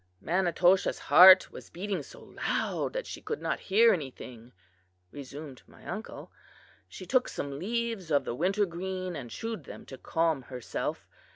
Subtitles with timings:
[0.19, 4.51] "Manitoshaw's heart was beating so loud that she could not hear anything,"
[5.11, 6.31] resumed my uncle.
[6.89, 11.07] "She took some leaves of the wintergreen and chewed them to calm herself.